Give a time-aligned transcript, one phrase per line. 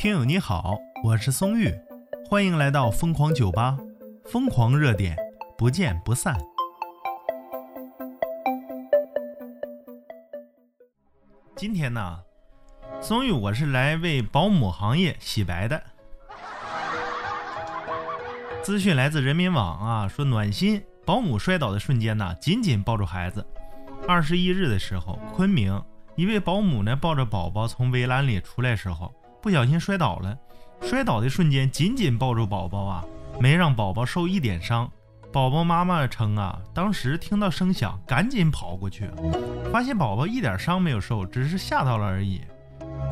[0.00, 1.70] 听友你好，我是松玉，
[2.26, 3.76] 欢迎来到疯狂酒吧，
[4.24, 5.14] 疯狂热点，
[5.58, 6.34] 不见不散。
[11.54, 12.18] 今天呢，
[13.02, 15.82] 松玉我是来为保姆行业洗白的。
[18.62, 23.46] 资讯来自人民网啊，说暖心，保姆摔倒的瞬间呢，紧紧抱住孩子。
[24.08, 25.84] 二十一日的时候，昆明
[26.16, 29.14] 一位保姆呢抱着宝宝从围栏里出来时候。
[29.42, 30.36] 不小心摔倒了，
[30.82, 33.04] 摔倒的瞬间紧紧抱住宝宝啊，
[33.40, 34.90] 没让宝宝受一点伤。
[35.32, 39.08] 宝宝妈妈称啊，当时听到声响，赶紧跑过去，
[39.72, 42.40] 发现宝宝一点伤没有受，只是吓到了而已。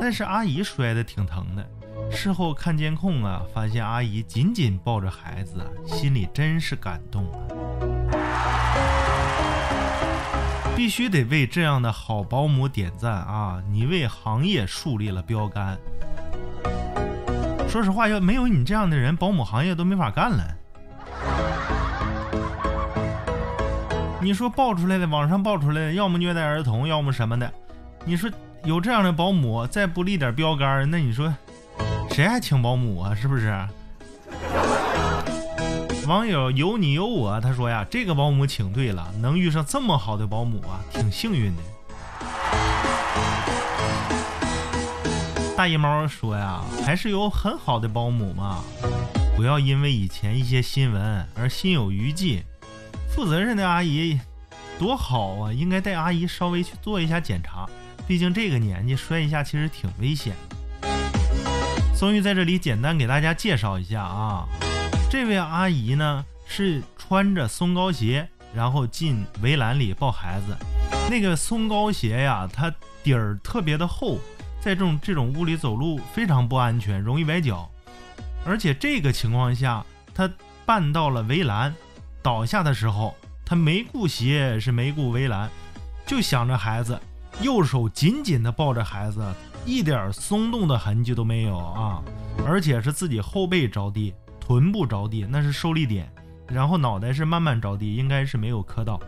[0.00, 1.66] 但是阿姨摔得挺疼的。
[2.10, 7.38] 事后看监控啊，发现阿姨紧紧抱着孩子，心里真是感动啊！
[10.74, 13.62] 必须得为这样的好保姆点赞啊！
[13.70, 15.78] 你为行业树立了标杆。
[17.68, 20.44] 说实话，要没有你这样的人，保姆行业都没法干了。
[24.20, 27.50] 你说爆出来的，网上爆出来的，要么虐待儿童，要么什么的。
[28.04, 28.28] 你说
[28.64, 31.32] 有这样的保姆，再不立点标杆，那你说
[32.10, 33.14] 谁还请保姆啊？
[33.14, 33.54] 是不是？
[36.08, 41.62] 网友有你有我，他说呀，这个保姆请对了，能遇上这么好的保姆啊，挺幸运的。
[45.60, 48.64] 大姨猫说呀，还是有很好的保姆嘛，
[49.36, 52.42] 不要因为以前一些新闻而心有余悸。
[53.14, 54.18] 负责任的阿姨
[54.78, 57.68] 多好啊，应该带阿姨稍微去做一下检查，
[58.08, 60.34] 毕竟这个年纪摔一下其实挺危险。
[61.94, 64.48] 松玉在这里简单给大家介绍一下啊，
[65.10, 70.56] 这位阿姨呢是穿着松糕鞋，然后进围栏里抱孩子。
[71.10, 74.18] 那个松糕鞋呀，它底儿特别的厚。
[74.60, 77.68] 在这种这种屋里走路非常不安全，容易崴脚，
[78.44, 80.30] 而且这个情况下，他
[80.66, 81.74] 绊到了围栏，
[82.22, 85.48] 倒下的时候，他没顾鞋，是没顾围栏，
[86.06, 87.00] 就想着孩子，
[87.40, 89.24] 右手紧紧地抱着孩子，
[89.64, 92.02] 一点松动的痕迹都没有啊，
[92.46, 96.12] 而且是自己后背着地，臀部着地，那是受力点，
[96.46, 99.00] 然后脑袋是慢慢着地，应该是没有磕到。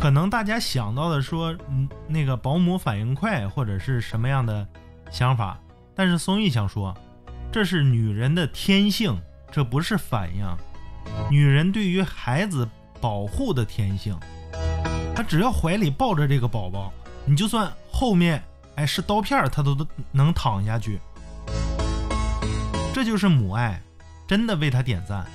[0.00, 4.66] 可能大家想到的说，嗯，那个保姆反应快或者是什么样的
[5.10, 5.58] 想法，
[5.94, 6.96] 但是松玉想说，
[7.50, 9.20] 这是女人的天性，
[9.50, 10.46] 这不是反应。
[11.28, 12.68] 女人对于孩子
[13.00, 14.16] 保护的天性，
[15.16, 16.92] 她只要怀里抱着这个宝宝，
[17.24, 18.40] 你就算后面
[18.76, 21.00] 哎是刀片，她都都能躺下去。
[22.94, 23.82] 这就是母爱，
[24.28, 25.26] 真的为她点赞。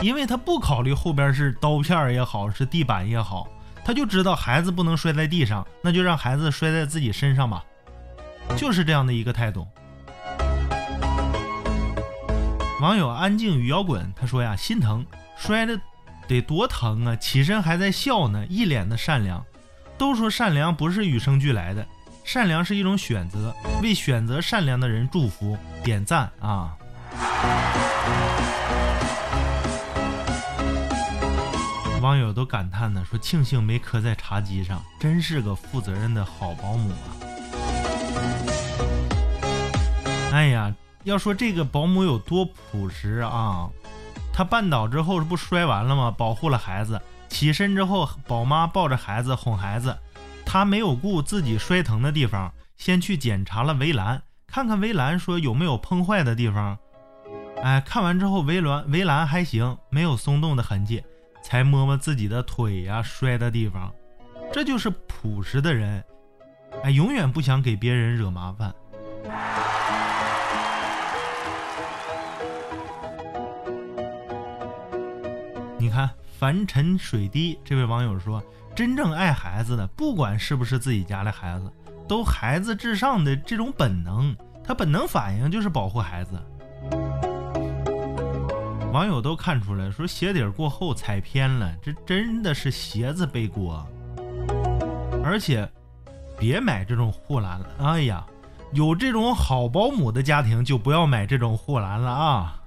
[0.00, 3.48] 因为他不考虑后边是刀片也好，是地板也好，
[3.84, 7.64] 他就知道孩子不能摔在地上，那就让孩子摔在自己身上吧，
[8.56, 9.66] 就是这样的一个态度。
[12.80, 15.04] 网友安静与摇滚他说呀，心疼，
[15.36, 15.78] 摔的
[16.28, 19.44] 得多疼啊，起身还在笑呢，一脸的善良。
[19.98, 21.84] 都说善良不是与生俱来的，
[22.22, 26.76] 善良是一种选择，为选择善良的人祝福，点赞啊。
[32.00, 37.10] 网友都感叹呢，说庆幸没磕在茶几上，真是个负责任的好保姆啊！
[40.32, 40.72] 哎呀，
[41.02, 43.68] 要说这个保姆有多朴实啊，
[44.32, 46.14] 他绊倒之后这不摔完了吗？
[46.16, 49.98] 保护了孩子，起身之后，宝妈抱着孩子哄孩子，
[50.46, 56.78] 他没有顾自己摔疼的地方，先去检查了围栏，看看围栏说有没有碰坏的地方。
[57.60, 61.02] 哎，看完之后围栏围栏还行，没有松动的痕迹。
[61.48, 63.90] 才摸摸自己的腿呀，摔的地方，
[64.52, 66.04] 这就是朴实的人，
[66.82, 68.70] 哎，永远不想给别人惹麻烦。
[75.78, 78.44] 你看，凡尘水滴这位网友说，
[78.76, 81.72] 真正爱孩子的，不管是不是自己家的孩子，
[82.06, 86.38] 都孩子至上的这种本能，他本能反应就是保护孩子。
[88.92, 93.86] 网友都看出来，说鞋底过厚踩偏了，这真的是鞋子背锅。
[95.22, 95.68] 而且，
[96.38, 97.66] 别买这种护栏了。
[97.80, 98.24] 哎呀，
[98.72, 102.62] 有这种好保姆的家庭就不要买这种护栏了啊！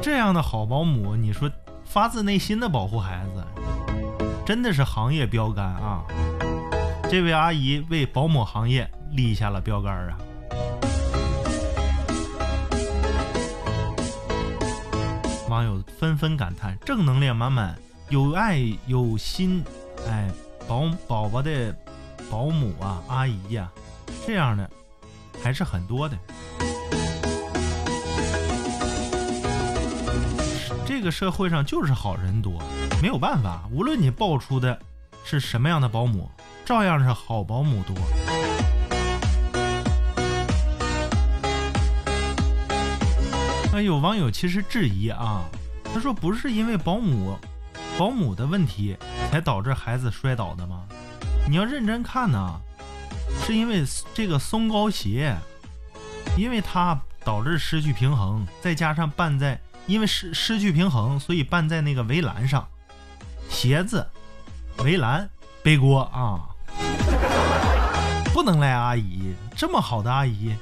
[0.00, 1.50] 这样的好保姆，你说
[1.84, 3.44] 发自内心的保护孩子，
[4.46, 6.02] 真的是行业标杆啊！
[7.10, 10.16] 这位阿姨为保姆行业立下了标杆啊！
[16.14, 17.76] 纷纷感叹：正能量满满，
[18.08, 19.64] 有爱有心
[20.08, 20.30] 哎，
[20.68, 21.74] 保宝宝的
[22.30, 23.68] 保姆啊、阿姨呀，
[24.24, 24.70] 这样的
[25.42, 26.16] 还是很多的。
[30.86, 32.62] 这个社会上就是好人多，
[33.02, 34.78] 没有办法，无论你报出的
[35.24, 36.30] 是什么样的保姆，
[36.64, 37.96] 照样是好保姆多。
[43.72, 45.42] 那有网友其实质疑啊，
[45.94, 47.38] 他说不是因为保姆
[47.96, 48.96] 保姆的问题
[49.30, 50.82] 才导致孩子摔倒的吗？
[51.48, 52.60] 你要认真看呢，
[53.46, 55.36] 是因为这个松糕鞋，
[56.36, 59.60] 因为它导致失去平衡，再加上绊在。
[59.86, 62.66] 因为失失去平衡，所以绊在那个围栏上，
[63.50, 64.06] 鞋子、
[64.78, 65.28] 围栏
[65.62, 66.48] 背锅啊！
[68.32, 70.56] 不能赖阿姨，这么好的阿姨，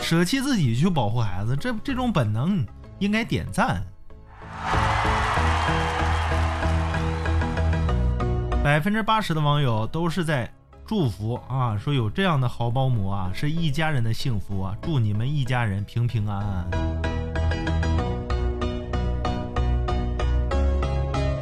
[0.00, 2.66] 舍弃自己去保护孩子，这这种本能
[2.98, 3.80] 应该点赞。
[8.64, 10.50] 百分之八十的网友都是在
[10.86, 14.74] 祝福啊，说有这样的好保姆啊，是一家人的幸福啊！
[14.80, 16.70] 祝你们一家人平平安安。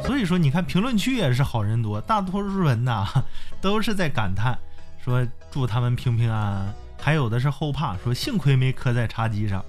[0.03, 3.07] 所以说，你看评论区也是好人多，大多数人呐
[3.61, 4.59] 都是在感叹，
[5.01, 9.63] 说祝他们平平安安，还有的是后怕，说幸亏没磕在茶几上。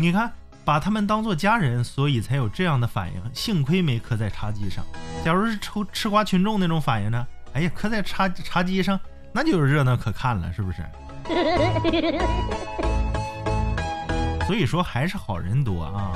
[0.00, 0.32] 你看，
[0.64, 3.22] 把他们当做家人，所以才有这样的反应。
[3.32, 4.84] 幸亏没磕在茶几上，
[5.26, 7.26] 假如是抽吃瓜群众那种反应呢？
[7.52, 9.00] 哎呀，磕在茶茶几上，
[9.32, 10.84] 那就有热闹可看了，是不是？
[14.46, 16.12] 所以说，还是好人多啊。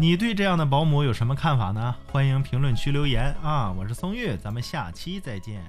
[0.00, 1.96] 你对这样的保姆有什么看法呢？
[2.12, 3.74] 欢迎评论区留言啊！
[3.76, 5.60] 我是松玉，咱们下期再见。